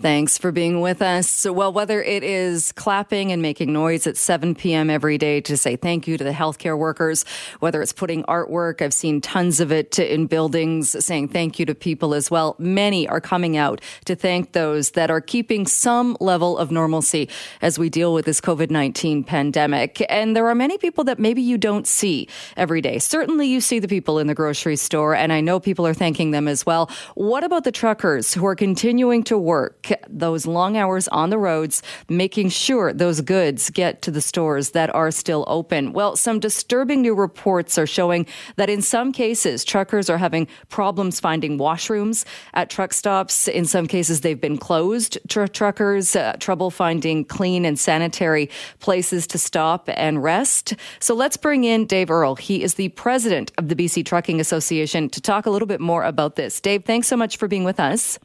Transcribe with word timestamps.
Thanks 0.00 0.38
for 0.38 0.52
being 0.52 0.80
with 0.80 1.02
us. 1.02 1.44
Well, 1.44 1.72
whether 1.72 2.00
it 2.00 2.22
is 2.22 2.70
clapping 2.70 3.32
and 3.32 3.42
making 3.42 3.72
noise 3.72 4.06
at 4.06 4.16
7 4.16 4.54
p.m. 4.54 4.90
every 4.90 5.18
day 5.18 5.40
to 5.40 5.56
say 5.56 5.74
thank 5.74 6.06
you 6.06 6.16
to 6.16 6.22
the 6.22 6.30
healthcare 6.30 6.78
workers, 6.78 7.24
whether 7.58 7.82
it's 7.82 7.92
putting 7.92 8.22
artwork, 8.24 8.80
I've 8.80 8.94
seen 8.94 9.20
tons 9.20 9.58
of 9.58 9.72
it 9.72 9.98
in 9.98 10.26
buildings 10.26 11.04
saying 11.04 11.28
thank 11.30 11.58
you 11.58 11.66
to 11.66 11.74
people 11.74 12.14
as 12.14 12.30
well. 12.30 12.54
Many 12.60 13.08
are 13.08 13.20
coming 13.20 13.56
out 13.56 13.80
to 14.04 14.14
thank 14.14 14.52
those 14.52 14.92
that 14.92 15.10
are 15.10 15.20
keeping 15.20 15.66
some 15.66 16.16
level 16.20 16.58
of 16.58 16.70
normalcy 16.70 17.28
as 17.60 17.76
we 17.76 17.90
deal 17.90 18.14
with 18.14 18.24
this 18.24 18.40
COVID 18.40 18.70
19 18.70 19.24
pandemic. 19.24 20.06
And 20.08 20.36
there 20.36 20.46
are 20.46 20.54
many 20.54 20.78
people 20.78 21.02
that 21.04 21.18
maybe 21.18 21.42
you 21.42 21.58
don't 21.58 21.88
see 21.88 22.28
every 22.56 22.80
day. 22.80 23.00
Certainly, 23.00 23.48
you 23.48 23.60
see 23.60 23.80
the 23.80 23.88
people 23.88 24.20
in 24.20 24.28
the 24.28 24.34
grocery 24.34 24.76
store, 24.76 25.16
and 25.16 25.32
I 25.32 25.40
know 25.40 25.58
people 25.58 25.84
are 25.88 25.94
thanking 25.94 26.30
them 26.30 26.46
as 26.46 26.64
well. 26.64 26.88
What 27.16 27.42
about 27.42 27.64
the 27.64 27.72
truckers 27.72 28.32
who 28.32 28.46
are 28.46 28.54
continuing 28.54 29.24
to 29.24 29.36
work? 29.36 29.87
Those 30.08 30.46
long 30.46 30.76
hours 30.76 31.08
on 31.08 31.30
the 31.30 31.38
roads, 31.38 31.82
making 32.08 32.48
sure 32.50 32.92
those 32.92 33.20
goods 33.20 33.70
get 33.70 34.02
to 34.02 34.10
the 34.10 34.20
stores 34.20 34.70
that 34.70 34.94
are 34.94 35.10
still 35.10 35.44
open. 35.46 35.92
Well, 35.92 36.16
some 36.16 36.40
disturbing 36.40 37.02
new 37.02 37.14
reports 37.14 37.78
are 37.78 37.86
showing 37.86 38.26
that 38.56 38.70
in 38.70 38.82
some 38.82 39.12
cases, 39.12 39.64
truckers 39.64 40.10
are 40.10 40.18
having 40.18 40.48
problems 40.68 41.20
finding 41.20 41.58
washrooms 41.58 42.24
at 42.54 42.70
truck 42.70 42.92
stops. 42.92 43.48
In 43.48 43.64
some 43.64 43.86
cases, 43.86 44.20
they've 44.20 44.40
been 44.40 44.58
closed. 44.58 45.18
Tr- 45.28 45.46
truckers, 45.46 46.16
uh, 46.16 46.34
trouble 46.38 46.70
finding 46.70 47.24
clean 47.24 47.64
and 47.64 47.78
sanitary 47.78 48.50
places 48.80 49.26
to 49.28 49.38
stop 49.38 49.88
and 49.94 50.22
rest. 50.22 50.74
So 51.00 51.14
let's 51.14 51.36
bring 51.36 51.64
in 51.64 51.86
Dave 51.86 52.10
Earle. 52.10 52.36
He 52.36 52.62
is 52.62 52.74
the 52.74 52.88
president 52.90 53.52
of 53.58 53.68
the 53.68 53.74
BC 53.74 54.04
Trucking 54.04 54.40
Association 54.40 55.08
to 55.10 55.20
talk 55.20 55.46
a 55.46 55.50
little 55.50 55.66
bit 55.66 55.80
more 55.80 56.04
about 56.04 56.36
this. 56.36 56.60
Dave, 56.60 56.84
thanks 56.84 57.08
so 57.08 57.16
much 57.16 57.36
for 57.36 57.48
being 57.48 57.64
with 57.64 57.80
us. 57.80 58.18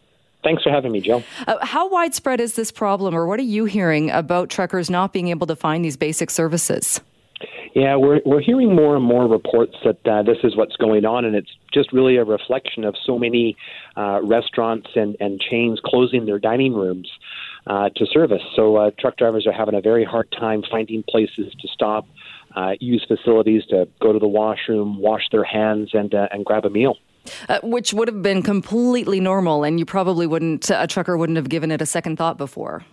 Thanks 0.43 0.63
for 0.63 0.69
having 0.69 0.91
me, 0.91 1.01
Jill. 1.01 1.23
Uh, 1.47 1.65
how 1.65 1.89
widespread 1.89 2.41
is 2.41 2.55
this 2.55 2.71
problem, 2.71 3.15
or 3.15 3.25
what 3.27 3.39
are 3.39 3.43
you 3.43 3.65
hearing 3.65 4.11
about 4.11 4.49
truckers 4.49 4.89
not 4.89 5.13
being 5.13 5.29
able 5.29 5.47
to 5.47 5.55
find 5.55 5.83
these 5.83 5.97
basic 5.97 6.29
services? 6.29 6.99
Yeah, 7.75 7.95
we're 7.95 8.21
we're 8.23 8.41
hearing 8.41 8.75
more 8.75 8.95
and 8.95 9.03
more 9.03 9.27
reports 9.27 9.75
that 9.83 10.05
uh, 10.05 10.21
this 10.21 10.37
is 10.43 10.55
what's 10.55 10.75
going 10.75 11.05
on, 11.05 11.25
and 11.25 11.35
it's 11.35 11.49
just 11.73 11.91
really 11.91 12.17
a 12.17 12.23
reflection 12.23 12.83
of 12.83 12.95
so 13.03 13.17
many 13.17 13.57
uh, 13.97 14.19
restaurants 14.21 14.89
and, 14.95 15.17
and 15.19 15.39
chains 15.39 15.79
closing 15.83 16.27
their 16.27 16.37
dining 16.37 16.73
rooms 16.73 17.09
uh, 17.65 17.89
to 17.95 18.05
service. 18.05 18.43
So 18.55 18.75
uh, 18.75 18.91
truck 18.99 19.17
drivers 19.17 19.47
are 19.47 19.53
having 19.53 19.73
a 19.73 19.81
very 19.81 20.05
hard 20.05 20.31
time 20.31 20.61
finding 20.69 21.03
places 21.09 21.51
to 21.59 21.67
stop, 21.73 22.05
uh, 22.55 22.73
use 22.79 23.03
facilities 23.07 23.63
to 23.69 23.87
go 23.99 24.13
to 24.13 24.19
the 24.19 24.27
washroom, 24.27 24.99
wash 24.99 25.23
their 25.31 25.43
hands, 25.43 25.89
and 25.93 26.13
uh, 26.13 26.27
and 26.31 26.45
grab 26.45 26.65
a 26.65 26.69
meal. 26.69 26.97
Uh, 27.47 27.59
which 27.63 27.93
would 27.93 28.07
have 28.07 28.21
been 28.21 28.41
completely 28.41 29.19
normal, 29.19 29.63
and 29.63 29.79
you 29.79 29.85
probably 29.85 30.27
wouldn't, 30.27 30.69
a 30.69 30.87
trucker 30.87 31.17
wouldn't 31.17 31.37
have 31.37 31.47
given 31.47 31.71
it 31.71 31.81
a 31.81 31.85
second 31.85 32.17
thought 32.17 32.37
before. 32.37 32.83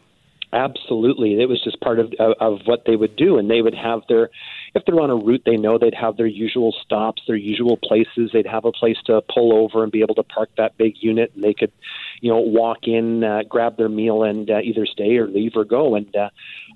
Absolutely, 0.53 1.41
it 1.41 1.49
was 1.49 1.63
just 1.63 1.81
part 1.81 1.99
of, 1.99 2.13
of 2.19 2.35
of 2.41 2.59
what 2.65 2.85
they 2.85 2.97
would 2.97 3.15
do, 3.17 3.39
and 3.39 3.51
they 3.51 3.63
would 3.63 3.75
have 3.75 4.03
their, 4.09 4.31
if 4.75 4.85
they're 4.85 5.01
on 5.01 5.11
a 5.11 5.17
route, 5.17 5.43
they 5.45 5.57
know 5.57 5.79
they'd 5.79 5.95
have 5.95 6.17
their 6.17 6.27
usual 6.27 6.75
stops, 6.85 7.23
their 7.27 7.37
usual 7.37 7.77
places. 7.77 8.31
They'd 8.33 8.47
have 8.47 8.65
a 8.65 8.73
place 8.73 8.97
to 9.07 9.23
pull 9.33 9.53
over 9.53 9.83
and 9.83 9.91
be 9.91 10.01
able 10.03 10.15
to 10.17 10.23
park 10.23 10.51
that 10.57 10.77
big 10.77 10.95
unit, 11.01 11.33
and 11.35 11.43
they 11.43 11.55
could, 11.55 11.73
you 12.21 12.31
know, 12.31 12.39
walk 12.39 12.87
in, 12.87 13.25
uh, 13.25 13.43
grab 13.49 13.77
their 13.77 13.89
meal, 13.89 14.23
and 14.23 14.51
uh, 14.51 14.61
either 14.61 14.87
stay 14.87 15.17
or 15.17 15.27
leave 15.27 15.53
or 15.57 15.65
go. 15.65 15.95
And 15.95 16.15
uh, 16.15 16.31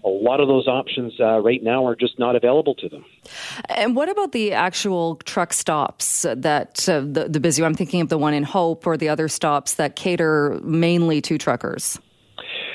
a 0.05 0.09
lot 0.09 0.41
of 0.41 0.49
those 0.49 0.67
options 0.67 1.15
uh, 1.21 1.39
right 1.41 1.63
now 1.63 1.87
are 1.87 1.95
just 1.95 2.19
not 2.19 2.37
available 2.37 2.75
to 2.77 2.89
them. 2.89 3.05
And 3.69 3.95
what 3.95 4.09
about 4.09 4.33
the 4.33 4.53
actual 4.53 5.17
truck 5.25 5.53
stops 5.53 6.23
that 6.23 6.89
uh, 6.89 7.01
the 7.01 7.29
the 7.29 7.41
busy? 7.41 7.65
I'm 7.65 7.75
thinking 7.75 8.01
of 8.01 8.09
the 8.09 8.19
one 8.19 8.35
in 8.35 8.43
Hope 8.43 8.87
or 8.87 8.97
the 8.97 9.09
other 9.09 9.29
stops 9.29 9.75
that 9.75 9.97
cater 9.97 10.59
mainly 10.63 11.21
to 11.23 11.39
truckers. 11.39 11.99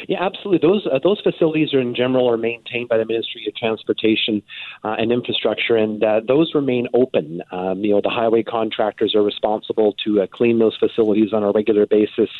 Yeah, 0.10 0.26
absolutely. 0.26 0.68
Those 0.68 0.88
uh, 0.92 0.98
those 1.04 1.22
facilities 1.22 1.72
are 1.72 1.80
in 1.80 1.94
general 1.94 2.28
are 2.32 2.36
maintained 2.36 2.90
by 2.90 2.98
the 2.98 3.06
Ministry 3.06 3.46
of 3.48 3.56
Transportation 3.56 4.42
uh, 4.84 4.96
and 4.98 5.12
Infrastructure, 5.12 5.76
and 5.76 6.04
uh, 6.04 6.22
those 6.28 6.56
remain 6.56 6.88
open. 6.96 7.44
Um, 7.52 7.84
you 7.84 7.92
know, 7.92 8.02
the 8.02 8.10
highway 8.10 8.42
contractors 8.42 9.14
are 9.14 9.22
responsible 9.22 9.94
to 10.06 10.22
uh, 10.22 10.28
clean 10.34 10.58
those 10.58 10.76
facilities 10.80 11.32
on 11.32 11.44
a 11.44 11.52
regular 11.52 11.86
basis, 11.86 12.32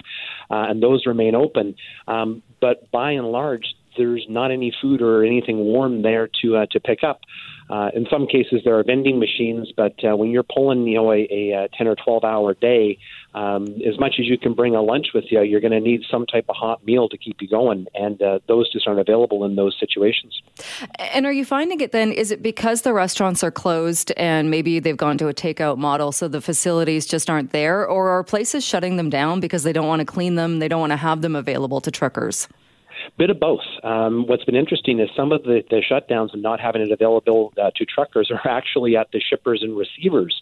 uh, 0.50 0.66
and 0.68 0.82
those 0.82 1.06
remain 1.06 1.36
open. 1.36 1.76
Um, 2.08 2.42
but 2.60 2.90
by 2.90 3.12
and 3.12 3.28
large, 3.28 3.76
there's 4.00 4.26
not 4.28 4.50
any 4.50 4.74
food 4.82 5.04
or 5.04 5.24
anything 5.24 5.60
warm 5.60 6.02
there 6.02 6.28
to 6.42 6.58
uh, 6.58 6.66
to 6.72 6.80
pick 6.80 7.04
up. 7.04 7.22
Uh, 7.70 7.90
in 7.94 8.08
some 8.10 8.26
cases, 8.26 8.62
there 8.66 8.80
are 8.80 8.84
vending 8.84 9.20
machines, 9.20 9.72
but 9.78 9.94
uh, 10.04 10.18
when 10.18 10.32
you're 10.32 10.42
pulling, 10.42 10.88
you 10.88 10.96
know, 10.96 11.12
a, 11.12 11.28
a, 11.30 11.66
a 11.66 11.68
10 11.78 11.88
or 11.88 11.96
12 12.04 12.24
hour 12.24 12.56
day, 12.56 12.98
um, 13.34 13.68
as 13.88 14.00
much 14.00 14.16
as 14.20 14.26
you 14.26 14.38
can 14.38 14.54
bring 14.54 14.76
a 14.76 14.82
lunch 14.82 15.08
with 15.14 15.26
you, 15.30 15.42
you're 15.42 15.62
going 15.62 15.72
to 15.72 15.80
need 15.80 16.02
some 16.10 16.26
type 16.26 16.46
of 16.50 16.56
hot 16.56 16.84
meal 16.86 17.08
to 17.10 17.18
keep 17.18 17.42
you 17.42 17.48
going, 17.48 17.88
and 17.94 18.22
uh, 18.22 18.40
those 18.48 18.72
just 18.72 18.88
aren't 18.88 19.00
available 19.00 19.46
in 19.46 19.56
those 19.56 19.76
situations. 19.80 20.42
And 20.98 21.26
are 21.26 21.32
you 21.32 21.46
finding 21.46 21.80
it 21.82 21.92
then? 21.92 22.12
Is 22.12 22.32
it 22.32 22.42
because 22.42 22.82
the 22.82 22.94
restaurants 22.94 23.44
are 23.44 23.52
closed 23.52 24.12
and 24.18 24.50
maybe 24.50 24.80
they've 24.80 24.98
gone 24.98 25.18
to 25.20 25.28
a 25.28 25.34
takeout 25.34 25.78
model, 25.78 26.12
so 26.12 26.28
the 26.28 26.42
facilities 26.42 27.06
just 27.06 27.30
aren't 27.30 27.52
there, 27.52 27.88
or 27.88 28.10
are 28.10 28.24
places 28.24 28.66
shutting 28.66 28.98
them 28.98 29.10
down 29.10 29.40
because 29.40 29.64
they 29.64 29.74
don't 29.74 29.88
want 29.88 30.00
to 30.00 30.06
clean 30.06 30.36
them, 30.36 30.60
they 30.60 30.68
don't 30.68 30.80
want 30.80 30.92
to 30.92 30.98
have 30.98 31.22
them 31.22 31.36
available 31.36 31.82
to 31.82 31.92
truckers? 31.92 32.48
Bit 33.18 33.30
of 33.30 33.40
both. 33.40 33.62
Um, 33.84 34.28
what's 34.28 34.44
been 34.46 34.56
interesting 34.56 35.00
is 35.00 35.10
some 35.16 35.32
of 35.32 35.44
the, 35.44 35.64
the 35.70 35.82
shutdowns 35.90 36.34
and 36.34 36.42
not 36.42 36.60
having 36.60 36.82
it 36.82 36.92
available 36.92 37.54
uh, 37.62 37.72
to 37.76 37.86
truckers 37.86 38.32
are 38.32 38.48
actually 38.50 38.96
at 38.96 39.12
the 39.12 39.20
shippers 39.20 39.62
and 39.62 39.76
receivers, 39.78 40.42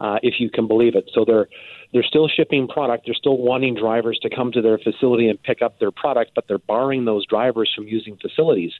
uh, 0.00 0.18
if 0.22 0.34
you 0.38 0.50
can 0.50 0.66
believe 0.66 0.94
it. 0.94 1.10
So 1.12 1.24
they're 1.24 1.48
they're 1.92 2.04
still 2.04 2.28
shipping 2.28 2.68
product. 2.68 3.06
They're 3.06 3.14
still 3.14 3.38
wanting 3.38 3.74
drivers 3.74 4.18
to 4.22 4.30
come 4.30 4.52
to 4.52 4.60
their 4.60 4.78
facility 4.78 5.28
and 5.28 5.42
pick 5.42 5.62
up 5.62 5.78
their 5.78 5.90
product, 5.90 6.32
but 6.34 6.46
they're 6.46 6.58
barring 6.58 7.06
those 7.06 7.24
drivers 7.26 7.72
from 7.74 7.88
using 7.88 8.16
facilities, 8.16 8.72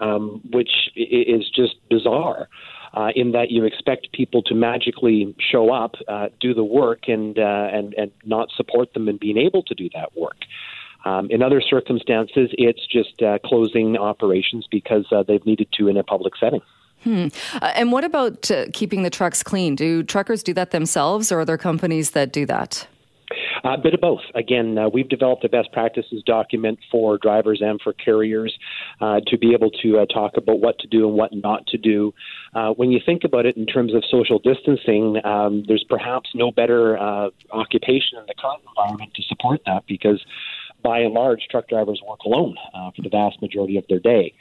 um, 0.00 0.40
which 0.50 0.70
is 0.96 1.48
just 1.50 1.76
bizarre. 1.90 2.48
Uh, 2.94 3.10
in 3.14 3.32
that 3.32 3.50
you 3.50 3.64
expect 3.64 4.10
people 4.12 4.42
to 4.42 4.54
magically 4.54 5.34
show 5.38 5.70
up, 5.70 5.96
uh, 6.08 6.28
do 6.40 6.54
the 6.54 6.64
work, 6.64 7.08
and 7.08 7.38
uh, 7.38 7.68
and 7.70 7.94
and 7.94 8.10
not 8.24 8.48
support 8.56 8.94
them 8.94 9.08
in 9.08 9.18
being 9.18 9.36
able 9.36 9.62
to 9.62 9.74
do 9.74 9.90
that 9.92 10.16
work. 10.16 10.38
Um, 11.04 11.30
in 11.30 11.42
other 11.42 11.60
circumstances, 11.60 12.50
it's 12.52 12.84
just 12.86 13.22
uh, 13.22 13.38
closing 13.44 13.96
operations 13.96 14.66
because 14.68 15.06
uh, 15.12 15.22
they've 15.22 15.44
needed 15.44 15.68
to 15.74 15.88
in 15.88 15.96
a 15.96 16.02
public 16.02 16.34
setting. 16.36 16.62
Hmm. 17.06 17.28
Uh, 17.62 17.72
and 17.76 17.92
what 17.92 18.02
about 18.02 18.50
uh, 18.50 18.64
keeping 18.72 19.04
the 19.04 19.10
trucks 19.10 19.44
clean? 19.44 19.76
Do 19.76 20.02
truckers 20.02 20.42
do 20.42 20.52
that 20.54 20.72
themselves, 20.72 21.30
or 21.30 21.38
are 21.38 21.44
there 21.44 21.56
companies 21.56 22.10
that 22.10 22.32
do 22.32 22.44
that? 22.46 22.88
A 23.62 23.78
bit 23.78 23.94
of 23.94 24.00
both. 24.00 24.22
Again, 24.34 24.76
uh, 24.76 24.88
we've 24.88 25.08
developed 25.08 25.44
a 25.44 25.48
best 25.48 25.70
practices 25.72 26.20
document 26.26 26.80
for 26.90 27.16
drivers 27.18 27.60
and 27.62 27.80
for 27.80 27.92
carriers 27.92 28.56
uh, 29.00 29.20
to 29.28 29.38
be 29.38 29.52
able 29.52 29.70
to 29.82 29.98
uh, 29.98 30.06
talk 30.06 30.32
about 30.36 30.58
what 30.58 30.80
to 30.80 30.88
do 30.88 31.06
and 31.06 31.16
what 31.16 31.32
not 31.32 31.64
to 31.68 31.78
do. 31.78 32.12
Uh, 32.56 32.70
when 32.70 32.90
you 32.90 33.00
think 33.04 33.22
about 33.22 33.46
it 33.46 33.56
in 33.56 33.66
terms 33.66 33.94
of 33.94 34.02
social 34.10 34.40
distancing, 34.40 35.24
um, 35.24 35.62
there's 35.68 35.84
perhaps 35.88 36.30
no 36.34 36.50
better 36.50 36.98
uh, 36.98 37.30
occupation 37.52 38.18
in 38.18 38.26
the 38.26 38.34
current 38.36 38.62
environment 38.68 39.12
to 39.14 39.22
support 39.22 39.60
that 39.64 39.84
because 39.86 40.24
by 40.82 41.00
and 41.00 41.14
large, 41.14 41.40
truck 41.50 41.68
drivers 41.68 42.00
work 42.06 42.20
alone 42.24 42.54
uh, 42.74 42.90
for 42.94 43.02
the 43.02 43.08
vast 43.08 43.42
majority 43.42 43.76
of 43.76 43.84
their 43.88 43.98
day. 43.98 44.32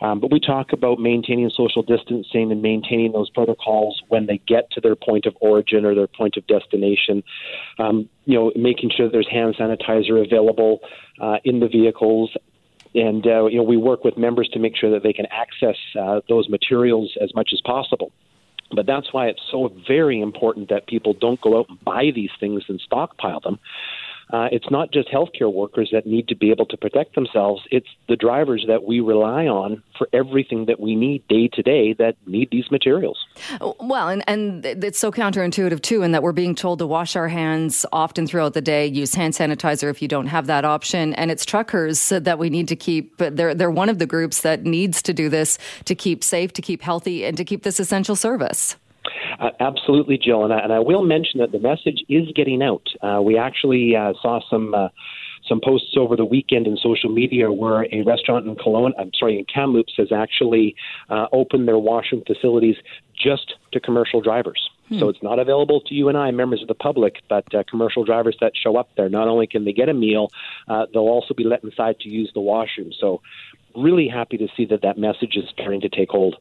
Um, 0.00 0.20
but 0.20 0.32
we 0.32 0.40
talk 0.40 0.72
about 0.72 0.98
maintaining 0.98 1.50
social 1.50 1.82
distancing 1.82 2.50
and 2.50 2.62
maintaining 2.62 3.12
those 3.12 3.28
protocols 3.30 4.02
when 4.08 4.26
they 4.26 4.38
get 4.46 4.70
to 4.72 4.80
their 4.80 4.96
point 4.96 5.26
of 5.26 5.36
origin 5.40 5.84
or 5.84 5.94
their 5.94 6.06
point 6.06 6.36
of 6.36 6.46
destination. 6.46 7.22
Um, 7.78 8.08
you 8.24 8.38
know, 8.38 8.52
making 8.56 8.90
sure 8.96 9.10
there's 9.10 9.28
hand 9.28 9.56
sanitizer 9.56 10.24
available 10.24 10.80
uh, 11.20 11.36
in 11.44 11.60
the 11.60 11.68
vehicles. 11.68 12.34
And, 12.94 13.26
uh, 13.26 13.46
you 13.46 13.58
know, 13.58 13.62
we 13.62 13.76
work 13.76 14.04
with 14.04 14.16
members 14.16 14.48
to 14.54 14.58
make 14.58 14.76
sure 14.76 14.90
that 14.92 15.02
they 15.02 15.12
can 15.12 15.26
access 15.30 15.76
uh, 15.98 16.20
those 16.28 16.48
materials 16.48 17.16
as 17.20 17.34
much 17.34 17.50
as 17.52 17.60
possible. 17.60 18.10
But 18.72 18.86
that's 18.86 19.12
why 19.12 19.26
it's 19.26 19.42
so 19.50 19.72
very 19.86 20.20
important 20.20 20.68
that 20.70 20.86
people 20.86 21.12
don't 21.12 21.40
go 21.40 21.58
out 21.58 21.68
and 21.68 21.82
buy 21.84 22.10
these 22.14 22.30
things 22.38 22.62
and 22.68 22.80
stockpile 22.80 23.40
them 23.40 23.58
uh, 24.32 24.48
it's 24.52 24.70
not 24.70 24.92
just 24.92 25.08
healthcare 25.08 25.52
workers 25.52 25.90
that 25.92 26.06
need 26.06 26.28
to 26.28 26.36
be 26.36 26.50
able 26.50 26.66
to 26.66 26.76
protect 26.76 27.14
themselves. 27.14 27.62
It's 27.70 27.88
the 28.08 28.16
drivers 28.16 28.64
that 28.68 28.84
we 28.84 29.00
rely 29.00 29.46
on 29.46 29.82
for 29.98 30.08
everything 30.12 30.66
that 30.66 30.80
we 30.80 30.94
need 30.94 31.26
day 31.28 31.48
to 31.48 31.62
day 31.62 31.92
that 31.94 32.16
need 32.26 32.48
these 32.50 32.70
materials. 32.70 33.18
Well, 33.80 34.08
and, 34.08 34.24
and 34.26 34.64
it's 34.64 34.98
so 34.98 35.10
counterintuitive 35.10 35.82
too, 35.82 36.02
in 36.02 36.12
that 36.12 36.22
we're 36.22 36.32
being 36.32 36.54
told 36.54 36.78
to 36.78 36.86
wash 36.86 37.16
our 37.16 37.28
hands 37.28 37.84
often 37.92 38.26
throughout 38.26 38.54
the 38.54 38.60
day, 38.60 38.86
use 38.86 39.14
hand 39.14 39.34
sanitizer 39.34 39.90
if 39.90 40.00
you 40.00 40.08
don't 40.08 40.26
have 40.26 40.46
that 40.46 40.64
option. 40.64 41.14
And 41.14 41.30
it's 41.30 41.44
truckers 41.44 42.08
that 42.10 42.38
we 42.38 42.50
need 42.50 42.68
to 42.68 42.76
keep. 42.76 43.16
They're 43.18 43.54
they're 43.54 43.70
one 43.70 43.88
of 43.88 43.98
the 43.98 44.06
groups 44.06 44.42
that 44.42 44.64
needs 44.64 45.02
to 45.02 45.12
do 45.12 45.28
this 45.28 45.58
to 45.84 45.94
keep 45.94 46.24
safe, 46.24 46.52
to 46.54 46.62
keep 46.62 46.82
healthy, 46.82 47.24
and 47.24 47.36
to 47.36 47.44
keep 47.44 47.62
this 47.62 47.80
essential 47.80 48.16
service. 48.16 48.76
Uh, 49.38 49.50
absolutely, 49.60 50.18
Jill, 50.18 50.44
and 50.44 50.52
I, 50.52 50.58
and 50.58 50.72
I 50.72 50.80
will 50.80 51.02
mention 51.02 51.40
that 51.40 51.52
the 51.52 51.58
message 51.58 52.04
is 52.08 52.28
getting 52.34 52.62
out. 52.62 52.86
Uh, 53.02 53.20
we 53.22 53.38
actually 53.38 53.96
uh, 53.96 54.12
saw 54.22 54.40
some 54.50 54.74
uh, 54.74 54.88
some 55.48 55.60
posts 55.62 55.94
over 55.96 56.16
the 56.16 56.24
weekend 56.24 56.66
in 56.66 56.76
social 56.76 57.10
media 57.10 57.50
where 57.50 57.86
a 57.92 58.02
restaurant 58.02 58.46
in 58.46 58.54
Kelowna, 58.56 58.92
I'm 58.98 59.10
sorry, 59.18 59.38
in 59.38 59.44
Kamloops 59.46 59.94
has 59.96 60.12
actually 60.12 60.76
uh, 61.08 61.26
opened 61.32 61.66
their 61.66 61.78
washroom 61.78 62.22
facilities 62.26 62.76
just 63.14 63.54
to 63.72 63.80
commercial 63.80 64.20
drivers. 64.20 64.70
Hmm. 64.88 64.98
So 64.98 65.08
it's 65.08 65.22
not 65.22 65.38
available 65.38 65.80
to 65.82 65.94
you 65.94 66.08
and 66.08 66.16
I, 66.16 66.30
members 66.30 66.62
of 66.62 66.68
the 66.68 66.74
public, 66.74 67.22
but 67.28 67.52
uh, 67.54 67.62
commercial 67.68 68.04
drivers 68.04 68.36
that 68.40 68.52
show 68.56 68.76
up 68.76 68.90
there, 68.96 69.08
not 69.08 69.28
only 69.28 69.46
can 69.46 69.64
they 69.64 69.72
get 69.72 69.88
a 69.88 69.94
meal, 69.94 70.30
uh, 70.68 70.86
they'll 70.92 71.02
also 71.02 71.34
be 71.34 71.44
let 71.44 71.64
inside 71.64 71.98
to 72.00 72.08
use 72.08 72.30
the 72.34 72.40
washroom. 72.40 72.92
So 72.98 73.22
really 73.80 74.08
happy 74.08 74.36
to 74.38 74.48
see 74.56 74.64
that 74.66 74.82
that 74.82 74.98
message 74.98 75.36
is 75.36 75.44
starting 75.50 75.80
to 75.80 75.88
take 75.88 76.10
hold. 76.10 76.36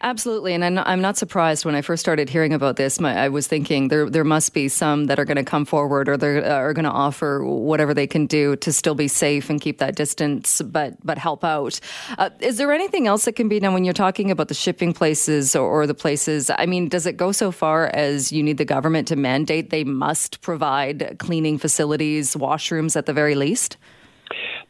Absolutely, 0.00 0.54
and 0.54 0.64
I'm 0.64 0.74
not, 0.74 0.86
I'm 0.86 1.00
not 1.00 1.16
surprised 1.16 1.64
when 1.64 1.74
I 1.74 1.82
first 1.82 2.00
started 2.00 2.28
hearing 2.28 2.52
about 2.52 2.76
this. 2.76 3.00
My, 3.00 3.16
I 3.16 3.28
was 3.28 3.46
thinking 3.46 3.88
there 3.88 4.08
there 4.08 4.24
must 4.24 4.54
be 4.54 4.68
some 4.68 5.06
that 5.06 5.18
are 5.18 5.24
going 5.24 5.36
to 5.36 5.44
come 5.44 5.64
forward 5.64 6.08
or 6.08 6.16
they 6.16 6.42
uh, 6.42 6.54
are 6.54 6.72
going 6.72 6.84
to 6.84 6.90
offer 6.90 7.44
whatever 7.44 7.94
they 7.94 8.06
can 8.06 8.26
do 8.26 8.56
to 8.56 8.72
still 8.72 8.94
be 8.94 9.08
safe 9.08 9.48
and 9.50 9.60
keep 9.60 9.78
that 9.78 9.96
distance, 9.96 10.60
but 10.62 10.94
but 11.04 11.18
help 11.18 11.44
out. 11.44 11.80
Uh, 12.18 12.30
is 12.40 12.58
there 12.58 12.72
anything 12.72 13.06
else 13.06 13.24
that 13.24 13.32
can 13.32 13.48
be 13.48 13.58
done 13.60 13.74
when 13.74 13.84
you're 13.84 13.94
talking 13.94 14.30
about 14.30 14.48
the 14.48 14.54
shipping 14.54 14.92
places 14.92 15.56
or, 15.56 15.82
or 15.82 15.86
the 15.86 15.94
places? 15.94 16.50
I 16.50 16.66
mean, 16.66 16.88
does 16.88 17.06
it 17.06 17.16
go 17.16 17.32
so 17.32 17.50
far 17.50 17.86
as 17.94 18.32
you 18.32 18.42
need 18.42 18.58
the 18.58 18.64
government 18.64 19.08
to 19.08 19.16
mandate 19.16 19.70
they 19.70 19.84
must 19.84 20.40
provide 20.42 21.16
cleaning 21.18 21.58
facilities, 21.58 22.34
washrooms 22.34 22.96
at 22.96 23.06
the 23.06 23.12
very 23.12 23.34
least? 23.34 23.76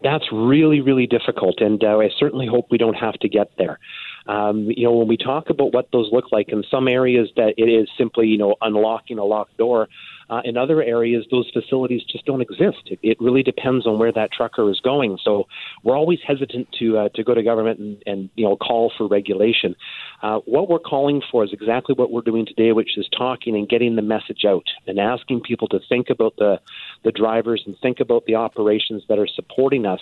That's 0.02 0.24
really, 0.32 0.80
really 0.80 1.06
difficult. 1.06 1.60
And 1.60 1.82
uh, 1.82 1.98
I 1.98 2.10
certainly 2.18 2.46
hope 2.46 2.66
we 2.70 2.78
don't 2.78 2.94
have 2.94 3.14
to 3.14 3.28
get 3.28 3.52
there. 3.58 3.78
Um, 4.26 4.70
you 4.70 4.84
know, 4.84 4.92
when 4.92 5.08
we 5.08 5.16
talk 5.16 5.50
about 5.50 5.72
what 5.72 5.90
those 5.92 6.08
look 6.12 6.30
like, 6.30 6.48
in 6.50 6.64
some 6.70 6.88
areas 6.88 7.28
that 7.36 7.54
it 7.56 7.68
is 7.68 7.88
simply, 7.98 8.26
you 8.28 8.38
know, 8.38 8.56
unlocking 8.60 9.18
a 9.18 9.24
locked 9.24 9.56
door. 9.56 9.88
Uh, 10.32 10.40
in 10.46 10.56
other 10.56 10.82
areas, 10.82 11.26
those 11.30 11.50
facilities 11.52 12.00
just 12.10 12.24
don't 12.24 12.40
exist. 12.40 12.80
It, 12.86 12.98
it, 13.02 13.18
really 13.20 13.42
depends 13.42 13.86
on 13.86 13.98
where 13.98 14.10
that 14.12 14.32
trucker 14.32 14.70
is 14.70 14.80
going. 14.80 15.18
So 15.22 15.44
we're 15.82 15.94
always 15.94 16.20
hesitant 16.26 16.68
to 16.78 16.96
uh, 16.96 17.08
to 17.16 17.22
go 17.22 17.34
to 17.34 17.42
government 17.42 17.80
and, 17.80 18.02
and 18.06 18.30
you 18.34 18.46
know 18.46 18.56
call 18.56 18.90
for 18.96 19.06
regulation. 19.06 19.76
Uh, 20.22 20.38
what 20.46 20.70
we're 20.70 20.78
calling 20.78 21.20
for 21.30 21.44
is 21.44 21.50
exactly 21.52 21.94
what 21.94 22.10
we're 22.10 22.22
doing 22.22 22.46
today, 22.46 22.72
which 22.72 22.96
is 22.96 23.06
talking 23.14 23.54
and 23.54 23.68
getting 23.68 23.94
the 23.94 24.00
message 24.00 24.46
out 24.48 24.64
and 24.86 24.98
asking 24.98 25.42
people 25.42 25.68
to 25.68 25.78
think 25.86 26.08
about 26.08 26.34
the 26.38 26.58
the 27.04 27.12
drivers 27.12 27.62
and 27.66 27.76
think 27.82 28.00
about 28.00 28.24
the 28.24 28.34
operations 28.34 29.02
that 29.10 29.18
are 29.18 29.28
supporting 29.36 29.84
us 29.84 30.00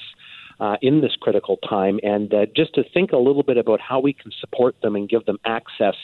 uh, 0.61 0.77
in 0.81 1.01
this 1.01 1.17
critical 1.21 1.57
time, 1.69 1.99
and 2.05 2.33
uh, 2.33 2.47
just 2.55 2.73
to 2.77 2.85
think 2.95 3.11
a 3.11 3.17
little 3.17 3.43
bit 3.43 3.57
about 3.57 3.81
how 3.81 3.99
we 3.99 4.13
can 4.13 4.31
support 4.41 4.77
them 4.81 4.95
and 4.95 5.09
give 5.09 5.25
them 5.25 5.41
access 5.45 5.97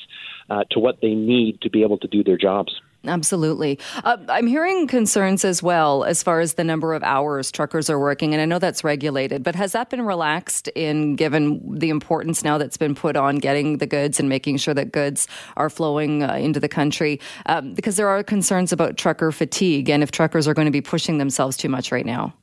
uh, 0.51 0.65
to 0.73 0.81
what 0.81 1.01
they 1.01 1.15
need 1.15 1.61
to 1.61 1.71
be 1.71 1.83
able 1.83 1.99
to 1.99 2.09
do 2.09 2.25
their 2.25 2.39
jobs. 2.39 2.81
Absolutely. 3.09 3.79
Uh, 4.05 4.17
I'm 4.29 4.47
hearing 4.47 4.87
concerns 4.87 5.45
as 5.45 5.63
well 5.63 6.05
as 6.05 6.23
far 6.23 6.41
as 6.41 6.55
the 6.55 6.65
number 6.65 6.95
of 6.95 7.03
hours 7.03 7.51
truckers 7.51 7.89
are 7.89 7.99
working, 7.99 8.33
and 8.33 8.41
I 8.41 8.45
know 8.45 8.59
that's 8.59 8.85
regulated, 8.85 9.43
but 9.43 9.55
has 9.55 9.73
that 9.73 9.91
been 9.91 10.03
relaxed 10.03 10.69
in 10.69 11.17
given 11.17 11.79
the 11.79 11.91
importance 11.91 12.45
now 12.45 12.59
that's 12.59 12.77
been 12.77 12.95
put 12.95 13.17
on 13.17 13.37
getting 13.37 13.79
the 13.79 13.87
goods 13.87 14.19
and 14.21 14.29
making 14.29 14.59
sure 14.59 14.75
that 14.75 14.93
goods 14.93 15.29
are 15.57 15.71
flowing 15.71 16.23
uh, 16.23 16.35
into 16.35 16.61
the 16.61 16.69
country? 16.69 17.21
Um, 17.47 17.75
because 17.75 17.97
there 17.97 18.09
are 18.09 18.23
concerns 18.23 18.73
about 18.73 18.97
trucker 18.97 19.33
fatigue 19.33 19.89
and 19.89 20.03
if 20.03 20.11
truckers 20.11 20.49
are 20.49 20.55
going 20.55 20.67
to 20.67 20.73
be 20.73 20.81
pushing 20.81 21.19
themselves 21.19 21.57
too 21.57 21.69
much 21.69 21.93
right 21.93 22.07
now. 22.07 22.35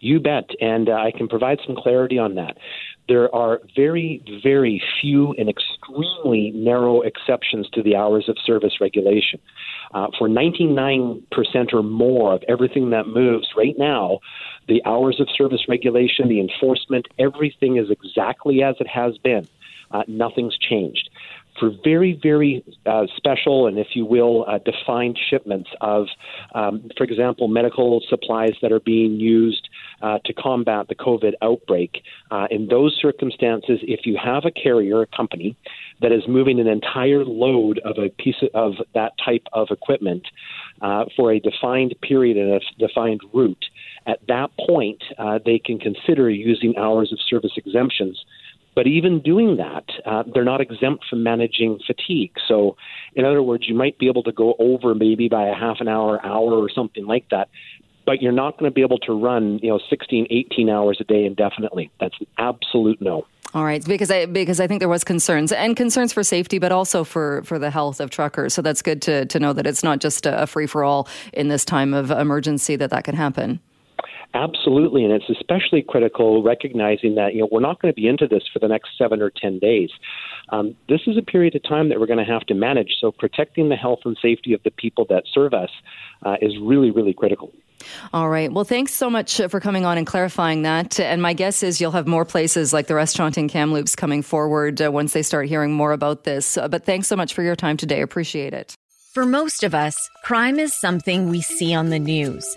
You 0.00 0.20
bet, 0.20 0.50
and 0.60 0.88
uh, 0.88 0.92
I 0.92 1.10
can 1.10 1.26
provide 1.26 1.58
some 1.66 1.74
clarity 1.74 2.18
on 2.18 2.36
that. 2.36 2.56
There 3.08 3.34
are 3.34 3.60
very, 3.74 4.22
very 4.42 4.82
few 5.00 5.32
and 5.38 5.48
extremely 5.48 6.52
narrow 6.54 7.00
exceptions 7.00 7.68
to 7.70 7.82
the 7.82 7.96
hours 7.96 8.28
of 8.28 8.36
service 8.44 8.80
regulation. 8.80 9.40
Uh, 9.94 10.08
for 10.18 10.28
99% 10.28 11.22
or 11.72 11.82
more 11.82 12.34
of 12.34 12.42
everything 12.48 12.90
that 12.90 13.06
moves 13.06 13.48
right 13.56 13.76
now, 13.78 14.20
the 14.68 14.82
hours 14.84 15.18
of 15.20 15.28
service 15.34 15.62
regulation, 15.68 16.28
the 16.28 16.40
enforcement, 16.40 17.06
everything 17.18 17.78
is 17.78 17.90
exactly 17.90 18.62
as 18.62 18.76
it 18.80 18.86
has 18.86 19.16
been. 19.18 19.48
Uh, 19.90 20.02
nothing's 20.06 20.58
changed 20.58 21.08
for 21.58 21.70
very, 21.84 22.18
very 22.22 22.64
uh, 22.86 23.06
special 23.16 23.66
and, 23.66 23.78
if 23.78 23.88
you 23.94 24.04
will, 24.04 24.44
uh, 24.48 24.58
defined 24.58 25.18
shipments 25.30 25.68
of, 25.80 26.06
um, 26.54 26.88
for 26.96 27.04
example, 27.04 27.48
medical 27.48 28.00
supplies 28.08 28.52
that 28.62 28.72
are 28.72 28.80
being 28.80 29.14
used 29.14 29.68
uh, 30.02 30.18
to 30.24 30.32
combat 30.32 30.88
the 30.88 30.94
COVID 30.94 31.32
outbreak. 31.42 32.02
Uh, 32.30 32.46
in 32.50 32.68
those 32.68 32.96
circumstances, 33.00 33.80
if 33.82 34.00
you 34.04 34.18
have 34.22 34.44
a 34.44 34.50
carrier, 34.50 35.02
a 35.02 35.06
company, 35.06 35.56
that 36.00 36.12
is 36.12 36.22
moving 36.28 36.60
an 36.60 36.68
entire 36.68 37.24
load 37.24 37.80
of 37.84 37.96
a 37.98 38.08
piece 38.08 38.42
of 38.54 38.74
that 38.94 39.12
type 39.24 39.42
of 39.52 39.68
equipment 39.70 40.22
uh, 40.80 41.04
for 41.16 41.32
a 41.32 41.40
defined 41.40 41.94
period 42.02 42.36
and 42.36 42.52
a 42.52 42.60
defined 42.78 43.20
route, 43.32 43.64
at 44.06 44.20
that 44.28 44.50
point, 44.66 45.02
uh, 45.18 45.38
they 45.44 45.58
can 45.58 45.78
consider 45.78 46.30
using 46.30 46.76
hours 46.76 47.12
of 47.12 47.18
service 47.28 47.52
exemptions 47.56 48.24
but 48.78 48.86
even 48.86 49.20
doing 49.20 49.56
that, 49.56 49.87
uh, 50.06 50.24
they're 50.32 50.44
not 50.44 50.60
exempt 50.60 51.04
from 51.08 51.22
managing 51.22 51.78
fatigue. 51.86 52.32
So, 52.46 52.76
in 53.14 53.24
other 53.24 53.42
words, 53.42 53.68
you 53.68 53.74
might 53.74 53.98
be 53.98 54.08
able 54.08 54.22
to 54.24 54.32
go 54.32 54.54
over 54.58 54.94
maybe 54.94 55.28
by 55.28 55.46
a 55.48 55.54
half 55.54 55.78
an 55.80 55.88
hour, 55.88 56.24
hour, 56.24 56.52
or 56.52 56.68
something 56.70 57.06
like 57.06 57.28
that, 57.30 57.48
but 58.06 58.22
you're 58.22 58.32
not 58.32 58.58
going 58.58 58.70
to 58.70 58.74
be 58.74 58.82
able 58.82 58.98
to 59.00 59.12
run, 59.12 59.58
you 59.62 59.68
know, 59.68 59.80
16, 59.90 60.26
18 60.30 60.70
hours 60.70 60.98
a 61.00 61.04
day 61.04 61.24
indefinitely. 61.24 61.90
That's 62.00 62.14
an 62.20 62.26
absolute 62.38 63.00
no. 63.02 63.26
All 63.54 63.64
right, 63.64 63.82
because 63.84 64.10
I 64.10 64.26
because 64.26 64.60
I 64.60 64.66
think 64.66 64.80
there 64.80 64.90
was 64.90 65.04
concerns 65.04 65.52
and 65.52 65.74
concerns 65.74 66.12
for 66.12 66.22
safety, 66.22 66.58
but 66.58 66.70
also 66.70 67.02
for 67.02 67.42
for 67.44 67.58
the 67.58 67.70
health 67.70 67.98
of 67.98 68.10
truckers. 68.10 68.52
So 68.52 68.60
that's 68.60 68.82
good 68.82 69.00
to 69.02 69.24
to 69.24 69.40
know 69.40 69.54
that 69.54 69.66
it's 69.66 69.82
not 69.82 70.00
just 70.00 70.26
a 70.26 70.46
free 70.46 70.66
for 70.66 70.84
all 70.84 71.08
in 71.32 71.48
this 71.48 71.64
time 71.64 71.94
of 71.94 72.10
emergency 72.10 72.76
that 72.76 72.90
that 72.90 73.04
can 73.04 73.14
happen. 73.14 73.60
Absolutely, 74.34 75.04
and 75.04 75.12
it's 75.12 75.28
especially 75.30 75.82
critical 75.82 76.42
recognizing 76.42 77.14
that 77.14 77.34
you 77.34 77.40
know 77.40 77.48
we're 77.50 77.60
not 77.60 77.80
going 77.80 77.92
to 77.92 77.96
be 77.98 78.06
into 78.06 78.26
this 78.26 78.42
for 78.52 78.58
the 78.58 78.68
next 78.68 78.90
seven 78.98 79.22
or 79.22 79.30
ten 79.30 79.58
days. 79.58 79.90
Um, 80.50 80.76
this 80.88 81.00
is 81.06 81.16
a 81.16 81.22
period 81.22 81.54
of 81.54 81.62
time 81.62 81.88
that 81.88 81.98
we're 81.98 82.06
going 82.06 82.24
to 82.24 82.30
have 82.30 82.44
to 82.46 82.54
manage. 82.54 82.96
So 83.00 83.10
protecting 83.10 83.70
the 83.70 83.76
health 83.76 84.00
and 84.04 84.18
safety 84.20 84.52
of 84.52 84.62
the 84.64 84.70
people 84.70 85.06
that 85.08 85.24
serve 85.32 85.54
us 85.54 85.70
uh, 86.26 86.36
is 86.42 86.52
really, 86.60 86.90
really 86.90 87.14
critical. 87.14 87.52
All 88.12 88.28
right. 88.28 88.52
Well, 88.52 88.64
thanks 88.64 88.92
so 88.92 89.08
much 89.08 89.40
for 89.48 89.60
coming 89.60 89.86
on 89.86 89.98
and 89.98 90.06
clarifying 90.06 90.62
that. 90.62 90.98
And 90.98 91.22
my 91.22 91.32
guess 91.32 91.62
is 91.62 91.80
you'll 91.80 91.92
have 91.92 92.06
more 92.06 92.24
places 92.24 92.72
like 92.72 92.86
the 92.86 92.94
restaurant 92.94 93.38
in 93.38 93.48
Kamloops 93.48 93.94
coming 93.96 94.22
forward 94.22 94.82
uh, 94.82 94.90
once 94.90 95.12
they 95.12 95.22
start 95.22 95.48
hearing 95.48 95.72
more 95.72 95.92
about 95.92 96.24
this. 96.24 96.58
Uh, 96.58 96.68
but 96.68 96.84
thanks 96.84 97.08
so 97.08 97.16
much 97.16 97.34
for 97.34 97.42
your 97.42 97.56
time 97.56 97.76
today. 97.76 98.02
Appreciate 98.02 98.52
it. 98.52 98.74
For 99.14 99.24
most 99.24 99.62
of 99.62 99.74
us, 99.74 99.96
crime 100.22 100.58
is 100.58 100.78
something 100.78 101.28
we 101.28 101.40
see 101.40 101.74
on 101.74 101.90
the 101.90 101.98
news. 101.98 102.56